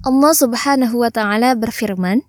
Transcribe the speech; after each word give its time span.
Allah 0.00 0.32
Subhanahu 0.32 1.04
wa 1.04 1.12
taala 1.12 1.52
berfirman, 1.52 2.24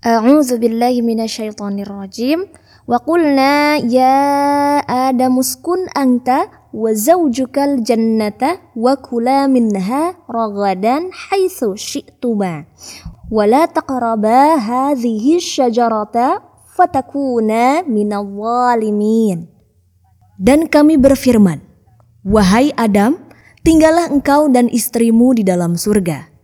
A'udzu 0.00 0.56
billahi 0.56 1.04
minasyaitonir 1.04 1.84
rajim. 1.92 2.48
Wa 2.88 3.02
qulna 3.04 3.82
ya 3.84 4.80
Adam 4.86 5.42
uskun 5.42 5.90
anta 5.92 6.48
wa 6.72 6.94
zawjukal 6.94 7.84
jannata 7.84 8.62
wa 8.72 8.94
kula 8.96 9.44
minha 9.50 10.14
ragadan 10.24 11.10
haitsu 11.10 11.74
syi'tuma 11.74 12.64
wa 13.26 13.42
la 13.44 13.66
taqraba 13.66 14.54
hadhihi 14.56 15.42
syajarata 15.42 16.40
fatakuna 16.78 17.84
minal 17.84 18.24
zalimin. 18.24 19.50
Dan 20.38 20.70
kami 20.70 20.96
berfirman, 20.96 21.60
Wahai 22.24 22.70
Adam, 22.78 23.20
tinggallah 23.66 24.08
engkau 24.08 24.48
dan 24.48 24.70
istrimu 24.70 25.34
di 25.34 25.42
dalam 25.42 25.74
surga, 25.74 26.35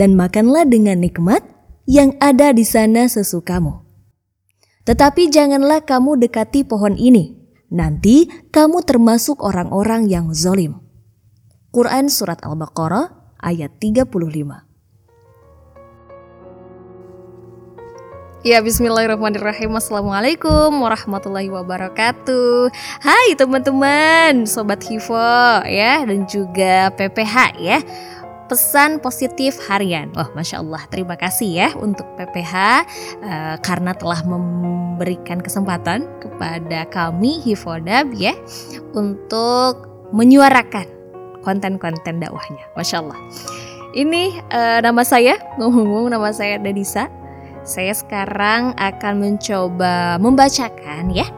dan 0.00 0.16
makanlah 0.16 0.64
dengan 0.64 0.96
nikmat 0.96 1.44
yang 1.84 2.16
ada 2.24 2.56
di 2.56 2.64
sana 2.64 3.04
sesukamu. 3.04 3.84
Tetapi 4.88 5.28
janganlah 5.28 5.84
kamu 5.84 6.16
dekati 6.24 6.64
pohon 6.64 6.96
ini, 6.96 7.36
nanti 7.68 8.32
kamu 8.48 8.80
termasuk 8.88 9.44
orang-orang 9.44 10.08
yang 10.08 10.32
zolim. 10.32 10.80
Quran 11.68 12.08
Surat 12.08 12.40
Al-Baqarah 12.40 13.36
ayat 13.44 13.76
35 13.76 14.72
Ya 18.40 18.64
bismillahirrahmanirrahim. 18.64 19.76
Assalamualaikum 19.76 20.80
warahmatullahi 20.80 21.52
wabarakatuh. 21.52 22.72
Hai 23.04 23.36
teman-teman 23.36 24.48
Sobat 24.48 24.80
Hivo 24.88 25.60
ya 25.68 26.00
Dan 26.08 26.24
juga 26.24 26.88
PPH 26.96 27.60
ya 27.60 27.84
Pesan 28.50 28.98
positif 28.98 29.62
harian. 29.70 30.10
Wah 30.18 30.26
Masya 30.34 30.58
Allah 30.58 30.82
terima 30.90 31.14
kasih 31.14 31.50
ya 31.54 31.68
Untuk 31.78 32.02
PPH 32.18 32.54
uh, 32.58 32.74
eh, 33.22 33.56
Karena 33.62 33.94
telah 33.94 34.26
memberikan 34.26 35.38
kesempatan 35.38 36.10
Kepada 36.18 36.90
kami 36.90 37.38
Hivodab 37.46 38.10
ya 38.18 38.34
Untuk 38.90 39.86
menyuarakan 40.10 40.90
Konten-konten 41.46 42.18
dakwahnya. 42.18 42.66
Masya 42.74 43.00
Allah. 43.00 43.18
Ini 43.94 44.34
uh, 44.52 44.78
nama 44.84 45.02
saya, 45.02 45.40
ngomong-ngomong 45.56 46.12
nama 46.12 46.30
saya 46.34 46.60
Dadisa 46.60 47.08
saya 47.60 47.92
sekarang 47.92 48.72
akan 48.80 49.20
mencoba 49.20 50.16
membacakan 50.16 51.12
ya 51.12 51.28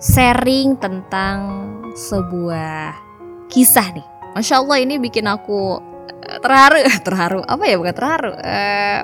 sharing 0.00 0.76
tentang 0.80 1.68
sebuah 1.96 2.96
kisah 3.52 3.92
nih. 3.92 4.06
Masya 4.36 4.62
Allah 4.62 4.78
ini 4.78 4.96
bikin 5.02 5.26
aku 5.26 5.89
terharu, 6.40 6.78
terharu 7.06 7.40
apa 7.44 7.64
ya 7.66 7.76
bukan 7.78 7.94
terharu, 7.94 8.32
uh, 8.34 9.00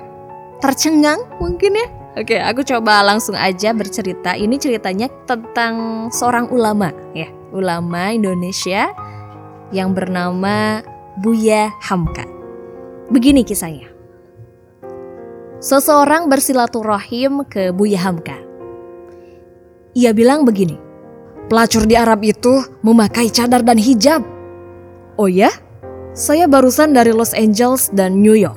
tercengang 0.61 1.21
mungkin 1.39 1.77
ya. 1.77 1.87
Oke, 2.17 2.41
aku 2.41 2.65
coba 2.65 3.05
langsung 3.05 3.37
aja 3.37 3.77
bercerita. 3.77 4.33
Ini 4.33 4.57
ceritanya 4.57 5.13
tentang 5.29 6.09
seorang 6.09 6.49
ulama 6.49 6.89
ya, 7.13 7.29
ulama 7.53 8.09
Indonesia 8.09 8.89
yang 9.69 9.93
bernama 9.93 10.81
Buya 11.21 11.69
Hamka. 11.85 12.25
Begini 13.13 13.45
kisahnya. 13.45 13.93
Seseorang 15.61 16.33
bersilaturahim 16.33 17.45
ke 17.45 17.69
Buya 17.73 18.01
Hamka. 18.01 18.41
Ia 19.97 20.13
bilang 20.17 20.45
begini, 20.45 20.77
pelacur 21.49 21.89
di 21.89 21.97
Arab 21.97 22.25
itu 22.25 22.65
memakai 22.81 23.33
cadar 23.33 23.61
dan 23.61 23.81
hijab. 23.81 24.25
Oh 25.21 25.29
ya? 25.29 25.49
Saya 26.17 26.49
barusan 26.49 26.97
dari 26.97 27.13
Los 27.13 27.37
Angeles 27.37 27.93
dan 27.93 28.25
New 28.25 28.33
York. 28.33 28.57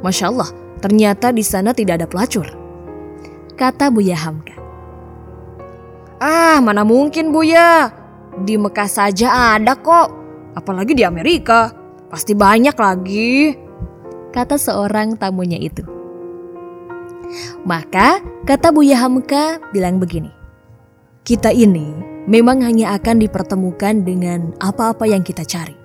Masya 0.00 0.32
Allah, 0.32 0.48
ternyata 0.80 1.28
di 1.28 1.44
sana 1.44 1.76
tidak 1.76 2.00
ada 2.00 2.08
pelacur. 2.08 2.48
Kata 3.60 3.92
Buya 3.92 4.16
Hamka. 4.16 4.56
Ah, 6.16 6.64
mana 6.64 6.80
mungkin 6.80 7.28
Buya? 7.28 7.92
Di 8.40 8.56
Mekah 8.56 8.88
saja 8.88 9.52
ada 9.60 9.76
kok. 9.76 10.16
Apalagi 10.56 10.96
di 10.96 11.04
Amerika. 11.04 11.68
Pasti 12.08 12.32
banyak 12.32 12.72
lagi. 12.72 13.52
Kata 14.32 14.56
seorang 14.56 15.20
tamunya 15.20 15.60
itu. 15.60 15.84
Maka 17.68 18.24
kata 18.48 18.72
Buya 18.72 18.96
Hamka 18.96 19.60
bilang 19.76 20.00
begini. 20.00 20.32
Kita 21.20 21.52
ini 21.52 21.92
memang 22.24 22.64
hanya 22.64 22.96
akan 22.96 23.20
dipertemukan 23.20 24.08
dengan 24.08 24.56
apa-apa 24.56 25.04
yang 25.04 25.20
kita 25.20 25.44
cari. 25.44 25.81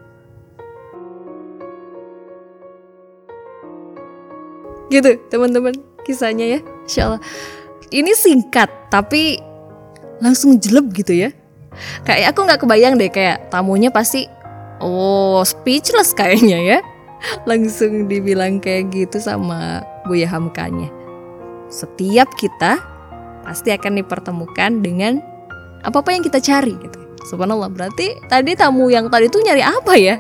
Gitu 4.88 5.20
teman-teman 5.32 5.76
kisahnya 6.04 6.58
ya. 6.58 6.60
Insya 6.84 7.02
Allah. 7.12 7.22
Ini 7.88 8.12
singkat 8.16 8.68
tapi 8.92 9.40
langsung 10.20 10.60
jelek 10.60 10.92
gitu 11.04 11.14
ya. 11.16 11.30
Kayak 12.04 12.34
aku 12.34 12.40
nggak 12.44 12.62
kebayang 12.66 12.98
deh 12.98 13.12
kayak 13.14 13.54
tamunya 13.54 13.94
pasti 13.94 14.26
oh 14.82 15.46
speechless 15.46 16.12
kayaknya 16.12 16.60
ya. 16.62 16.80
Langsung 17.50 18.06
dibilang 18.06 18.62
kayak 18.62 18.94
gitu 18.94 19.18
sama 19.18 19.82
Buya 20.06 20.30
Hamkanya 20.30 20.98
setiap 21.68 22.32
kita 22.40 22.80
pasti 23.44 23.72
akan 23.72 24.00
dipertemukan 24.00 24.72
dengan 24.84 25.20
apa-apa 25.84 26.16
yang 26.16 26.24
kita 26.24 26.40
cari 26.44 26.76
gitu. 26.76 27.00
Subhanallah, 27.28 27.68
berarti 27.68 28.16
tadi 28.32 28.56
tamu 28.56 28.88
yang 28.88 29.12
tadi 29.12 29.28
itu 29.28 29.44
nyari 29.44 29.60
apa 29.60 29.94
ya? 30.00 30.16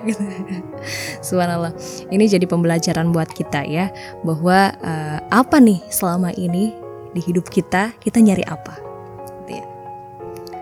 Subhanallah, 1.27 1.71
ini 2.11 2.27
jadi 2.27 2.43
pembelajaran 2.43 3.15
buat 3.15 3.31
kita 3.31 3.63
ya 3.63 3.87
bahwa 4.27 4.75
uh, 4.83 5.19
apa 5.31 5.57
nih 5.63 5.79
selama 5.87 6.35
ini 6.35 6.75
di 7.15 7.21
hidup 7.23 7.47
kita 7.47 7.95
kita 8.03 8.19
nyari 8.19 8.43
apa? 8.43 8.75
Gitu 9.47 9.63
ya. 9.63 9.65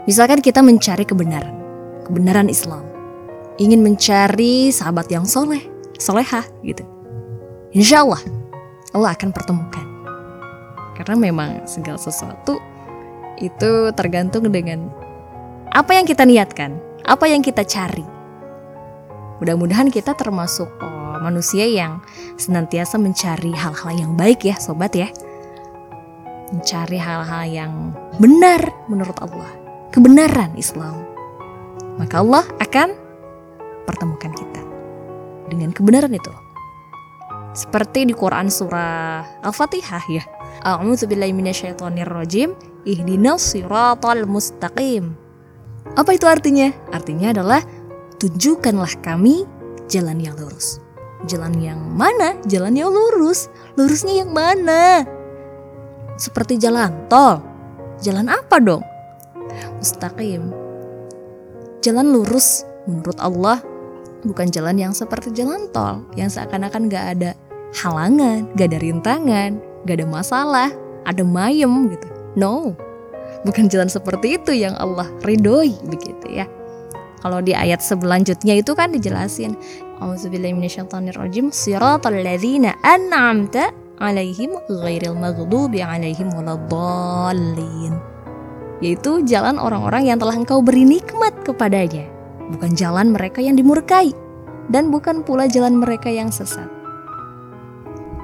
Misalkan 0.06 0.45
kita 0.45 0.61
mencari 0.61 1.01
kebenaran, 1.01 1.57
kebenaran 2.06 2.45
Islam, 2.45 2.85
ingin 3.57 3.81
mencari 3.81 4.69
sahabat 4.69 5.09
yang 5.09 5.25
soleh, 5.25 5.66
solehah 5.97 6.45
gitu. 6.62 6.85
Insya 7.73 8.06
Allah 8.06 8.22
Allah 8.94 9.17
akan 9.17 9.33
pertemukan 9.33 9.85
karena 10.95 11.16
memang 11.19 11.67
segala 11.67 12.00
sesuatu 12.00 12.62
itu 13.44 13.91
tergantung 14.00 14.47
dengan 14.47 14.88
apa 15.75 15.91
yang 15.91 16.08
kita 16.08 16.24
niatkan, 16.24 16.80
apa 17.03 17.28
yang 17.28 17.44
kita 17.44 17.68
cari. 17.68 18.08
Mudah-mudahan 19.44 19.91
kita 19.91 20.16
termasuk 20.16 20.72
oh, 20.80 21.19
manusia 21.19 21.68
yang 21.68 22.00
senantiasa 22.40 22.96
mencari 22.96 23.52
hal-hal 23.52 23.91
yang 23.91 24.16
baik 24.16 24.47
ya, 24.47 24.56
sobat 24.56 24.96
ya. 24.96 25.12
Mencari 26.56 26.96
hal-hal 26.96 27.44
yang 27.52 27.91
benar 28.24 28.72
menurut 28.88 29.19
Allah, 29.19 29.52
kebenaran 29.91 30.56
Islam. 30.56 31.03
Maka 32.00 32.24
Allah 32.24 32.47
akan 32.63 32.96
pertemukan 33.84 34.31
kita 34.31 34.63
dengan 35.52 35.75
kebenaran 35.75 36.16
itu. 36.16 36.31
Seperti 37.52 38.07
di 38.07 38.16
Quran 38.16 38.47
surah 38.47 39.44
Al-Fatihah 39.44 40.03
ya. 40.07 40.24
A'udzu 40.63 41.12
billahi 41.12 41.36
minasyaitonir 41.36 42.07
rajim. 42.07 42.56
Ihdinas 42.88 43.44
siratal 43.44 44.24
mustaqim. 44.24 45.25
Apa 45.94 46.18
itu 46.18 46.25
artinya? 46.25 46.73
Artinya 46.90 47.29
adalah 47.29 47.62
tunjukkanlah 48.18 49.06
kami 49.06 49.46
jalan 49.85 50.18
yang 50.18 50.34
lurus. 50.41 50.81
Jalan 51.29 51.57
yang 51.62 51.78
mana? 51.94 52.34
Jalan 52.50 52.73
yang 52.73 52.90
lurus. 52.90 53.53
Lurusnya 53.78 54.25
yang 54.25 54.34
mana? 54.34 55.06
Seperti 56.18 56.57
jalan 56.57 57.06
tol. 57.06 57.45
Jalan 58.01 58.34
apa 58.34 58.57
dong? 58.57 58.81
Mustaqim. 59.78 60.50
Jalan 61.85 62.09
lurus 62.09 62.66
menurut 62.90 63.18
Allah 63.22 63.62
bukan 64.25 64.50
jalan 64.50 64.75
yang 64.78 64.94
seperti 64.94 65.29
jalan 65.31 65.69
tol 65.69 66.01
yang 66.18 66.28
seakan-akan 66.28 66.90
gak 66.90 67.06
ada 67.18 67.31
halangan, 67.78 68.50
gak 68.57 68.74
ada 68.74 68.80
rintangan, 68.81 69.50
gak 69.86 70.01
ada 70.01 70.07
masalah, 70.10 70.69
ada 71.06 71.21
mayem 71.21 71.94
gitu. 71.94 72.07
No, 72.36 72.74
bukan 73.45 73.69
jalan 73.69 73.88
seperti 73.88 74.42
itu 74.42 74.51
yang 74.51 74.74
Allah 74.75 75.07
ridhoi 75.21 75.77
begitu 75.88 76.27
ya. 76.33 76.50
Kalau 77.25 77.42
di 77.42 77.57
ayat 77.57 77.81
selanjutnya 77.81 78.53
itu 78.62 78.77
kan 78.77 78.94
dijelasin 78.94 79.57
an'amta 82.86 83.74
alaihim 83.97 84.53
ghairil 84.69 85.18
maghdubi 85.18 85.81
alaihim 85.81 86.30
Yaitu 88.83 89.25
jalan 89.25 89.57
orang-orang 89.57 90.12
yang 90.12 90.21
telah 90.21 90.36
engkau 90.36 90.62
beri 90.62 90.86
nikmat 90.86 91.33
kepadanya 91.48 92.06
Bukan 92.53 92.77
jalan 92.77 93.15
mereka 93.15 93.41
yang 93.41 93.57
dimurkai 93.57 94.13
Dan 94.69 94.94
bukan 94.94 95.24
pula 95.25 95.48
jalan 95.50 95.80
mereka 95.81 96.13
yang 96.13 96.30
sesat 96.30 96.68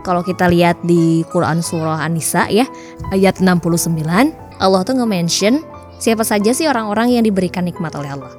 kalau 0.02 0.26
kita 0.26 0.50
lihat 0.50 0.82
di 0.82 1.22
Quran 1.30 1.62
Surah 1.62 2.02
An-Nisa 2.02 2.50
ya, 2.50 2.66
ayat 3.14 3.38
69, 3.38 4.34
Allah 4.62 4.86
tuh 4.86 4.94
nge-mention 4.94 5.66
siapa 5.98 6.22
saja 6.22 6.54
sih 6.54 6.70
orang-orang 6.70 7.18
yang 7.18 7.26
diberikan 7.26 7.66
nikmat 7.66 7.98
oleh 7.98 8.14
Allah. 8.14 8.34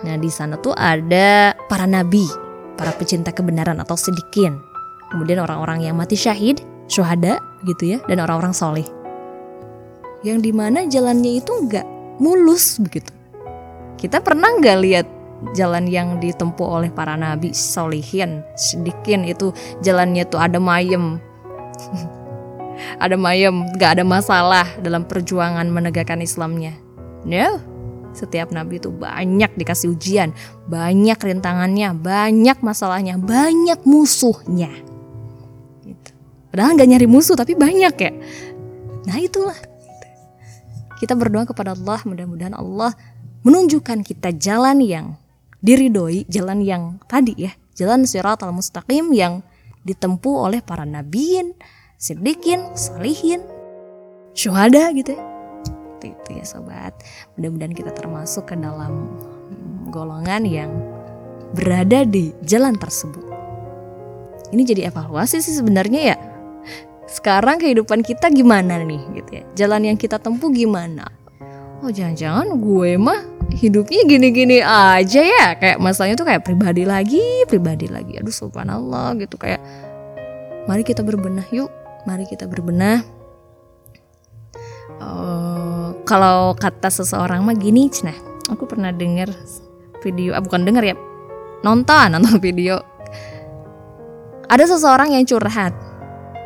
Nah 0.00 0.16
di 0.16 0.32
sana 0.32 0.56
tuh 0.56 0.72
ada 0.72 1.52
para 1.68 1.84
nabi, 1.84 2.24
para 2.80 2.96
pecinta 2.96 3.36
kebenaran 3.36 3.76
atau 3.76 3.92
sedikin, 3.92 4.56
kemudian 5.12 5.44
orang-orang 5.44 5.84
yang 5.84 6.00
mati 6.00 6.16
syahid, 6.16 6.64
syuhada 6.88 7.36
gitu 7.68 7.96
ya, 7.96 7.98
dan 8.08 8.24
orang-orang 8.24 8.56
soleh. 8.56 8.88
Yang 10.24 10.50
di 10.50 10.52
mana 10.56 10.88
jalannya 10.88 11.44
itu 11.44 11.52
nggak 11.52 11.86
mulus 12.16 12.80
begitu. 12.80 13.12
Kita 14.00 14.24
pernah 14.24 14.48
nggak 14.56 14.78
lihat 14.80 15.06
jalan 15.52 15.84
yang 15.84 16.16
ditempuh 16.16 16.64
oleh 16.80 16.90
para 16.90 17.12
nabi 17.12 17.52
solihin, 17.52 18.40
sedikin 18.56 19.28
itu 19.28 19.52
jalannya 19.84 20.24
tuh 20.24 20.40
ada 20.40 20.56
mayem. 20.56 21.20
ada 22.98 23.16
mayem, 23.18 23.66
nggak 23.74 23.98
ada 23.98 24.04
masalah 24.04 24.66
dalam 24.80 25.04
perjuangan 25.04 25.66
menegakkan 25.68 26.22
Islamnya. 26.22 26.74
No, 27.26 27.58
setiap 28.16 28.50
nabi 28.50 28.82
itu 28.82 28.90
banyak 28.90 29.54
dikasih 29.54 29.94
ujian, 29.94 30.34
banyak 30.66 31.18
rintangannya, 31.18 31.94
banyak 31.94 32.58
masalahnya, 32.64 33.14
banyak 33.20 33.78
musuhnya. 33.86 34.72
Gitu. 35.86 36.10
Padahal 36.50 36.74
nggak 36.74 36.90
nyari 36.90 37.06
musuh 37.06 37.38
tapi 37.38 37.54
banyak 37.54 37.94
ya. 37.94 38.12
Nah 39.06 39.18
itulah. 39.22 39.58
Kita 40.98 41.14
berdoa 41.14 41.46
kepada 41.46 41.78
Allah, 41.78 42.02
mudah-mudahan 42.02 42.58
Allah 42.58 42.90
menunjukkan 43.46 44.02
kita 44.02 44.34
jalan 44.34 44.82
yang 44.82 45.14
diridoi, 45.62 46.26
jalan 46.26 46.58
yang 46.58 46.98
tadi 47.06 47.38
ya, 47.38 47.52
jalan 47.78 48.02
al 48.02 48.50
mustaqim 48.50 49.14
yang 49.14 49.46
ditempuh 49.86 50.50
oleh 50.50 50.60
para 50.60 50.82
nabiin, 50.82 51.54
siddiqin, 51.98 52.62
salihin, 52.78 53.42
syuhada 54.32 54.94
gitu 54.94 55.18
ya. 55.18 55.22
Seperti 55.66 56.06
itu 56.14 56.30
ya 56.38 56.44
sobat. 56.46 56.94
Mudah-mudahan 57.34 57.74
kita 57.74 57.90
termasuk 57.90 58.46
ke 58.46 58.54
dalam 58.54 59.18
golongan 59.90 60.46
yang 60.46 60.70
berada 61.58 62.06
di 62.06 62.30
jalan 62.46 62.78
tersebut. 62.78 63.26
Ini 64.54 64.62
jadi 64.62 64.88
evaluasi 64.88 65.42
sih 65.42 65.58
sebenarnya 65.58 66.14
ya. 66.14 66.16
Sekarang 67.10 67.58
kehidupan 67.58 68.06
kita 68.06 68.30
gimana 68.30 68.78
nih 68.86 69.02
gitu 69.18 69.30
ya? 69.42 69.44
Jalan 69.58 69.90
yang 69.90 69.98
kita 69.98 70.22
tempuh 70.22 70.54
gimana? 70.54 71.10
Oh 71.82 71.90
jangan-jangan 71.90 72.58
gue 72.62 72.90
mah 72.94 73.20
hidupnya 73.58 74.06
gini-gini 74.06 74.62
aja 74.62 75.22
ya? 75.24 75.56
Kayak 75.58 75.82
masalahnya 75.82 76.14
tuh 76.14 76.28
kayak 76.30 76.46
pribadi 76.46 76.86
lagi 76.86 77.42
pribadi 77.50 77.90
lagi. 77.90 78.22
Aduh 78.22 78.32
subhanallah 78.32 79.18
gitu. 79.18 79.34
Kayak 79.40 79.60
mari 80.68 80.84
kita 80.84 81.00
berbenah 81.00 81.48
yuk 81.50 81.72
mari 82.04 82.28
kita 82.28 82.46
berbenah. 82.46 83.02
Uh, 84.98 85.94
kalau 86.08 86.54
kata 86.58 86.90
seseorang 86.90 87.44
mah 87.44 87.54
gini 87.54 87.86
cina 87.92 88.10
aku 88.48 88.64
pernah 88.64 88.90
dengar 88.90 89.30
video 90.00 90.34
ah 90.34 90.42
bukan 90.42 90.64
dengar 90.64 90.84
ya. 90.84 90.96
Nonton 91.62 92.14
nonton 92.14 92.38
video. 92.46 92.80
Ada 94.48 94.78
seseorang 94.78 95.12
yang 95.12 95.28
curhat. 95.28 95.76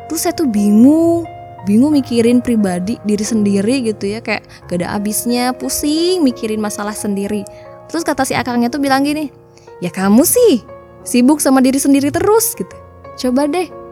Terus 0.09 0.27
saya 0.27 0.35
tuh 0.35 0.49
bingung 0.49 1.23
bingung 1.63 1.95
mikirin 1.95 2.43
pribadi 2.43 2.99
diri 3.07 3.23
sendiri 3.23 3.87
gitu 3.87 4.11
ya. 4.11 4.19
Kayak 4.19 4.45
gak 4.67 4.77
ada 4.83 4.97
abisnya 4.97 5.55
pusing 5.55 6.21
mikirin 6.25 6.59
masalah 6.59 6.93
sendiri. 6.93 7.47
Terus 7.87 8.03
kata 8.03 8.27
si 8.27 8.33
akangnya 8.35 8.67
tuh 8.67 8.81
bilang 8.81 9.05
gini 9.05 9.31
ya 9.79 9.91
kamu 9.91 10.23
sih 10.23 10.63
sibuk 11.03 11.43
sama 11.43 11.63
diri 11.63 11.79
sendiri 11.79 12.11
terus 12.11 12.55
gitu. 12.55 12.75
Coba 13.13 13.47
deh 13.47 13.82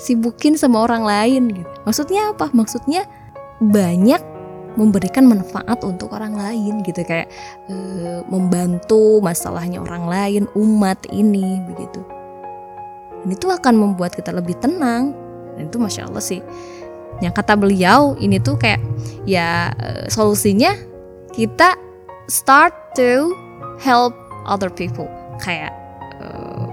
sibukin 0.00 0.56
sama 0.56 0.88
orang 0.88 1.04
lain 1.04 1.52
gitu. 1.52 1.68
Maksudnya 1.84 2.32
apa? 2.32 2.48
Maksudnya 2.56 3.04
banyak 3.60 4.22
memberikan 4.80 5.28
manfaat 5.28 5.84
untuk 5.84 6.16
orang 6.16 6.32
lain 6.32 6.80
gitu. 6.80 7.04
Kayak 7.04 7.28
e, 7.68 7.74
membantu 8.32 9.20
masalahnya 9.20 9.84
orang 9.84 10.08
lain 10.08 10.42
umat 10.56 11.04
ini 11.12 11.60
begitu. 11.68 12.00
Dan 13.20 13.28
itu 13.28 13.46
akan 13.52 13.76
membuat 13.76 14.16
kita 14.16 14.32
lebih 14.32 14.56
tenang. 14.56 15.12
Dan 15.60 15.68
itu 15.68 15.76
masya 15.76 16.08
Allah 16.08 16.24
sih. 16.24 16.40
Yang 17.20 17.36
kata 17.36 17.60
beliau 17.60 18.16
ini 18.16 18.40
tuh 18.40 18.56
kayak 18.56 18.80
ya 19.28 19.68
e, 19.76 20.08
solusinya 20.08 20.72
kita 21.36 21.76
start 22.32 22.72
to 22.96 23.36
help 23.76 24.16
other 24.48 24.72
people. 24.72 25.10
Kayak 25.44 25.76
e, 26.16 26.26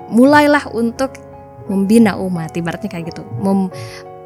mulailah 0.07 0.63
untuk 0.71 1.26
membina 1.67 2.15
umat 2.19 2.55
ibaratnya 2.55 2.89
kayak 2.91 3.11
gitu. 3.13 3.23
Mem, 3.39 3.71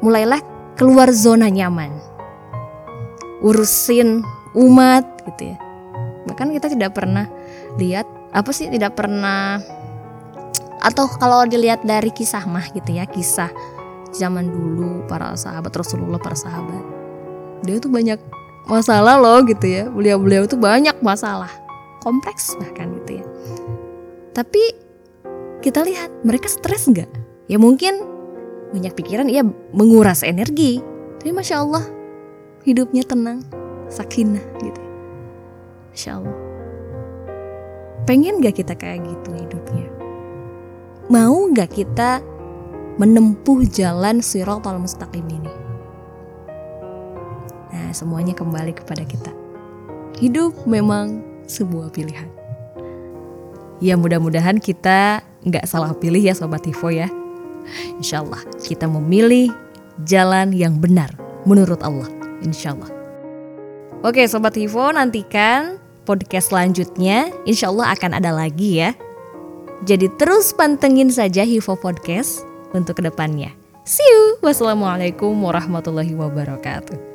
mulailah 0.02 0.40
keluar 0.74 1.10
zona 1.14 1.50
nyaman. 1.50 1.90
Urusin 3.42 4.22
umat 4.54 5.04
gitu 5.26 5.54
ya. 5.54 5.56
Bahkan 6.26 6.54
kita 6.54 6.70
tidak 6.70 6.94
pernah 6.94 7.26
lihat 7.76 8.06
apa 8.32 8.50
sih 8.54 8.70
tidak 8.70 8.96
pernah 8.96 9.60
atau 10.82 11.06
kalau 11.06 11.46
dilihat 11.46 11.86
dari 11.86 12.10
kisah 12.10 12.42
mah 12.46 12.66
gitu 12.74 12.90
ya 12.96 13.06
kisah 13.06 13.50
zaman 14.14 14.50
dulu 14.50 15.06
para 15.06 15.34
sahabat 15.34 15.72
Rasulullah 15.74 16.18
para 16.18 16.34
sahabat. 16.34 16.82
Dia 17.62 17.78
tuh 17.78 17.90
banyak 17.90 18.18
masalah 18.66 19.18
loh 19.18 19.42
gitu 19.46 19.66
ya. 19.66 19.84
Beliau-beliau 19.90 20.46
tuh 20.46 20.58
banyak 20.58 20.98
masalah. 21.02 21.50
Kompleks 22.02 22.58
bahkan 22.58 22.90
gitu 23.02 23.22
ya. 23.22 23.24
Tapi 24.34 24.62
kita 25.62 25.86
lihat 25.86 26.10
mereka 26.26 26.50
stres 26.50 26.90
nggak 26.90 27.21
ya 27.46 27.58
mungkin 27.58 27.98
banyak 28.72 28.92
pikiran 28.96 29.28
ya 29.28 29.44
menguras 29.72 30.24
energi 30.24 30.80
tapi 31.22 31.30
masya 31.30 31.62
Allah 31.62 31.84
hidupnya 32.62 33.02
tenang, 33.06 33.42
sakinah 33.90 34.42
gitu. 34.62 34.82
Masya 35.94 36.10
Allah. 36.18 36.38
Pengen 38.06 38.42
gak 38.42 38.58
kita 38.58 38.74
kayak 38.74 39.06
gitu 39.06 39.30
hidupnya? 39.34 39.86
Mau 41.06 41.46
gak 41.54 41.78
kita 41.78 42.22
menempuh 42.98 43.66
jalan 43.70 44.18
al 44.18 44.78
mustaqim 44.82 45.26
ini? 45.26 45.52
Nah 47.70 47.90
semuanya 47.94 48.34
kembali 48.34 48.74
kepada 48.74 49.06
kita. 49.06 49.30
Hidup 50.18 50.54
memang 50.66 51.22
sebuah 51.46 51.90
pilihan. 51.90 52.30
Ya 53.82 53.98
mudah-mudahan 53.98 54.62
kita 54.62 55.26
nggak 55.42 55.66
salah 55.66 55.90
pilih 55.98 56.22
ya 56.22 56.34
Sobat 56.38 56.62
Tivo 56.62 56.90
ya. 56.90 57.10
Insya 57.98 58.24
Allah 58.24 58.42
kita 58.64 58.86
memilih 58.86 59.52
jalan 60.08 60.50
yang 60.54 60.78
benar 60.80 61.12
menurut 61.44 61.80
Allah 61.82 62.08
insya 62.42 62.74
Allah. 62.74 62.90
Oke 64.02 64.26
Sobat 64.26 64.58
Hivo 64.58 64.90
nantikan 64.90 65.78
podcast 66.02 66.50
selanjutnya 66.50 67.30
insya 67.46 67.70
Allah 67.70 67.94
akan 67.94 68.18
ada 68.18 68.34
lagi 68.34 68.82
ya. 68.82 68.96
Jadi 69.82 70.06
terus 70.14 70.54
pantengin 70.54 71.10
saja 71.10 71.42
Hivo 71.42 71.74
Podcast 71.74 72.46
untuk 72.70 72.98
ke 72.98 73.02
depannya. 73.02 73.50
See 73.82 74.06
you. 74.06 74.38
Wassalamualaikum 74.38 75.34
warahmatullahi 75.42 76.14
wabarakatuh. 76.14 77.11